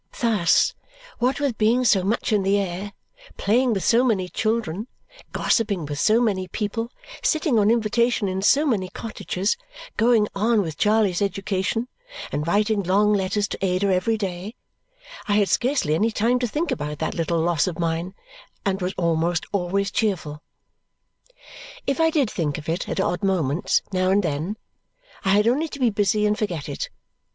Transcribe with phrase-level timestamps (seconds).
[0.19, 0.73] Thus,
[1.19, 2.93] what with being so much in the air,
[3.37, 4.87] playing with so many children,
[5.31, 6.89] gossiping with so many people,
[7.21, 9.57] sitting on invitation in so many cottages,
[9.97, 11.87] going on with Charley's education,
[12.31, 14.55] and writing long letters to Ada every day,
[15.27, 18.15] I had scarcely any time to think about that little loss of mine
[18.65, 20.41] and was almost always cheerful.
[21.85, 24.57] If I did think of it at odd moments now and then,
[25.23, 26.89] I had only to be busy and forget it.